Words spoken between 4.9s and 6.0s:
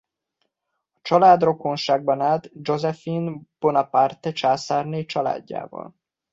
családjával.